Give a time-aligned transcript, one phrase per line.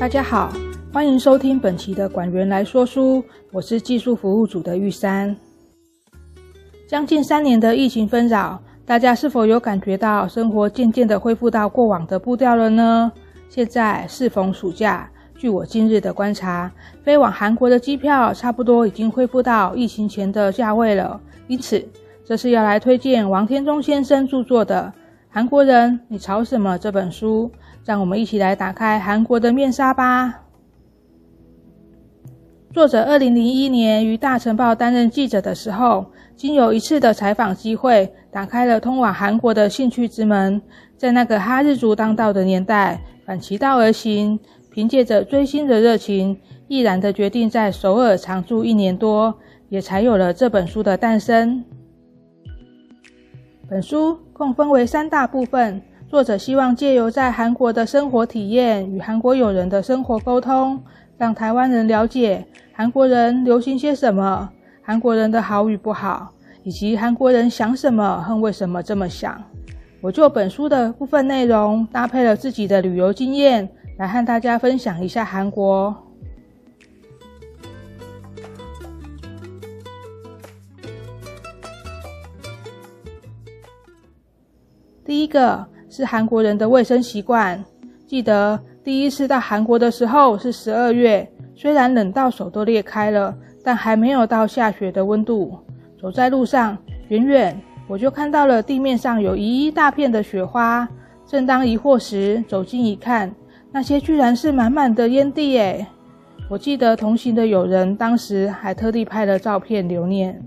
[0.00, 0.50] 大家好，
[0.90, 3.22] 欢迎收听本期的馆员来说书，
[3.52, 5.36] 我是技术服务组的玉山。
[6.88, 13.12] 将近三年的疫情纷扰，大家是否有感觉到生活渐渐的恢复到过往的步调了呢？
[13.50, 15.06] 现在适逢暑假，
[15.36, 16.72] 据我近日的观察，
[17.02, 21.20] 飞往韩国的机票差不多已经恢复到疫情前的价位了。
[21.46, 21.86] 因此，
[22.24, 24.90] 这是要来推荐王天中先生著作的
[25.28, 27.52] 《韩国人，你吵什么》这本书。
[27.84, 30.42] 让我们一起来打开韩国的面纱吧。
[32.72, 36.06] 作者二零零一年于大成报担任记者的时候，
[36.36, 40.62] 经有一次的采访机会，打开了通往韩国的兴趣之门。
[40.96, 44.38] 在那个哈日族当道的年代，反其道而行，
[44.70, 49.34] 凭借着追星的热情，毅然的决定在首尔长住一年多，
[49.68, 51.64] 也才有了这本书的诞生。
[53.68, 55.82] 本书共分为三大部分。
[56.10, 60.82] 作者希望借由在韩国的生活体验与韩国友人的生活沟通，
[61.16, 64.50] 让台湾人了解韩国人流行些什么，
[64.82, 66.32] 韩国人的好与不好，
[66.64, 69.40] 以及韩国人想什么和为什么这么想。
[70.00, 75.94] 我就本书的部分内容，搭配了自己的旅游经验，来和大家分享一下韩国。
[85.04, 85.64] 第一个。
[85.90, 87.62] 是韩国人的卫生习惯。
[88.06, 95.58] 记得第一次到韩国的时候是十二月，虽然冷到手都裂开了，但还没有到下雪的温度。
[96.00, 100.88] 走在路上，远远我就看到了地面上有一大片的雪花。
[101.26, 103.30] 正当疑惑时，走近一看，
[103.70, 105.86] 那些居然是满满的烟蒂诶！
[106.48, 110.42] 我记得同行的友人当时还特地拍了照片留念。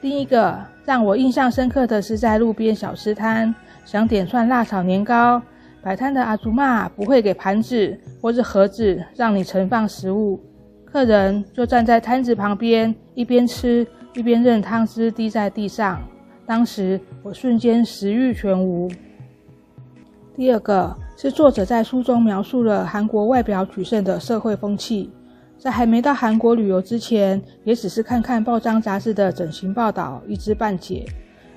[0.00, 3.54] 另一个让我印象深刻的是在路边小吃摊。
[3.86, 5.40] 想点串辣炒年糕，
[5.80, 10.40] 摆摊的阿祖妈不会给盘子或是盒子让你盛放食物，
[10.84, 16.02] 客人就站在摊子旁边，一边吃一边任汤汁滴在地上。
[16.44, 18.90] 当时我瞬间食欲全无。
[20.34, 25.12] 第二个是作者在书中描述了韩国外表取胜的社会风气，
[25.56, 31.06] 在还没到韩国旅游之前，也只是看看报章杂志的整形报道，一知半解。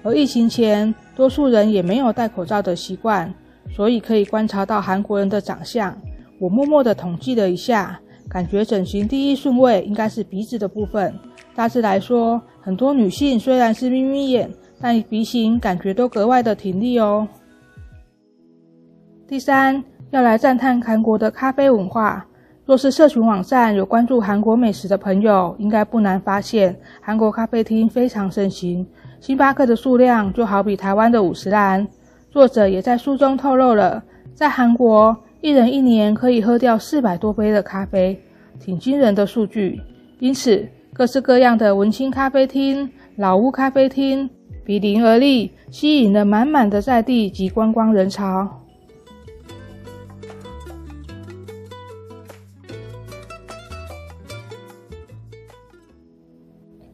[0.04, 3.34] 而疫情前，多数人也没有戴口罩的习惯，
[3.70, 5.96] 所以可以观察到韩国人的长相。
[6.40, 8.00] 我默默地统计了一下，
[8.30, 11.14] 感觉整形第一顺位应该是鼻子的部分。
[11.54, 14.50] 大致来说，很多女性虽然是眯眯眼，
[14.80, 17.28] 但鼻型感觉都格外的挺立哦。
[19.28, 22.26] 第三，要来赞叹韩国的咖啡文化。
[22.66, 28.88] 若是社群网站有关注韩国美食的朋友，应该不难发现，韩国咖啡厅非常盛行。
[29.20, 31.88] 星巴克的数量就好比台湾的五十岚。
[32.32, 34.02] 作者也在书中透露了，
[34.34, 38.20] 在韩国一人一年可以喝掉四百多杯的咖啡，
[38.60, 39.82] 挺惊人的数据。
[40.20, 44.30] 因此，各式各样的文青咖啡厅、老屋咖啡厅
[44.64, 48.48] 比邻而立，吸引了满满的在地及观光人潮。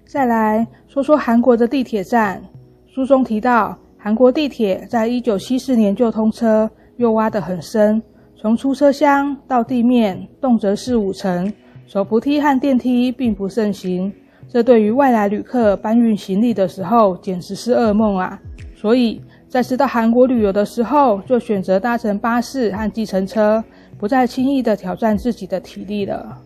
[0.06, 0.66] 再来。
[0.96, 2.42] 说说韩国的地铁站，
[2.88, 8.02] 书中提到，韩国地铁在一九七四年就通车，又挖得很深，
[8.38, 11.52] 从出车厢到地面，动辄四五层，
[11.86, 14.10] 手扶梯和电梯并不盛行，
[14.48, 18.40] 这对于外来旅客搬运行李的时候简直是噩梦啊！
[18.74, 23.62] 所以在次到韩国旅游的时候，就选择搭乘巴士和计程车，
[23.98, 26.38] 不再轻易的挑战自己的体力了。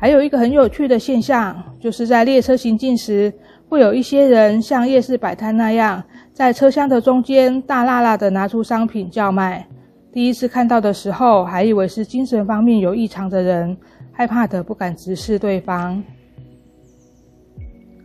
[0.00, 3.32] 还有一个很有趣的现象，就是在列车行进时，
[3.68, 6.00] 会有一些人像夜市摆摊那样，
[6.32, 9.66] 在车厢的中间大喇喇的拿出商品叫卖。
[10.12, 13.76] 第一次看到的时候，还以为是精神方面有异常的人，
[14.12, 16.00] 害怕的不敢直视对方。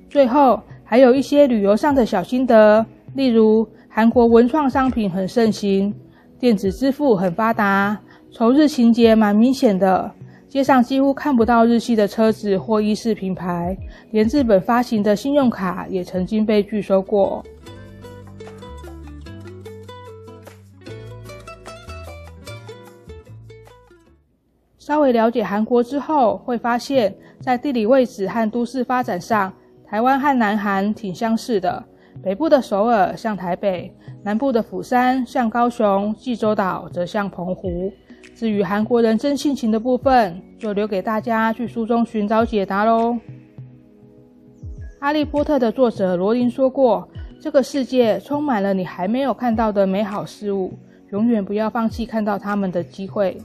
[0.10, 2.84] 最后，还有一些旅游上的小心得，
[3.14, 5.94] 例如韩国文创商品很盛行，
[6.40, 8.00] 电子支付很发达，
[8.32, 10.12] 仇日情节蛮明显的。
[10.54, 13.76] 街上几乎看不到日系的车子或衣饰品牌，
[14.12, 17.44] 连日本发行的信用卡也曾经被拒收过。
[24.78, 29.52] 稍微了解韩国之后，会发现，在地理位置和都市发展上，
[29.84, 31.84] 台湾和南韩挺相似的。
[32.22, 33.92] 北部的首尔像台北，
[34.22, 37.92] 南部的釜山像高雄，济州岛则像澎湖。
[38.36, 43.18] 至于韩国人真性情的部分，就留给大家去书中寻找解答喽。
[45.00, 47.08] 哈利波特的作者罗琳说过
[47.40, 50.74] ：“这个世界充满了你还没有看到的美好事物，
[51.12, 53.38] 永远不要放弃看到他们的机会。”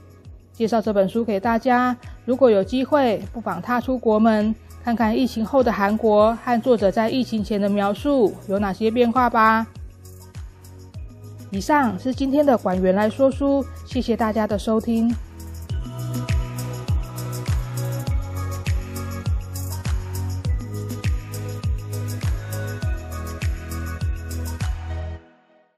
[0.53, 1.95] 介绍这本书给大家。
[2.25, 4.53] 如果有机会，不妨踏出国门，
[4.83, 9.65] 看看疫情后的韩国和作者在疫情前的描述有哪些变化吧。
[11.51, 15.11] 以上是今天的馆员来说书，谢谢大家的收听。